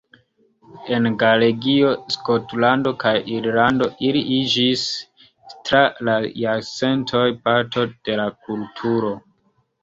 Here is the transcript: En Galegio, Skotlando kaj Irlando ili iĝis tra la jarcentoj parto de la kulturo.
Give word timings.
En 0.95 1.07
Galegio, 1.23 1.91
Skotlando 2.15 2.93
kaj 3.03 3.11
Irlando 3.33 3.89
ili 4.07 4.23
iĝis 4.37 4.87
tra 5.69 5.83
la 6.11 6.17
jarcentoj 6.45 7.23
parto 7.45 7.85
de 8.09 8.19
la 8.23 8.27
kulturo. 8.49 9.15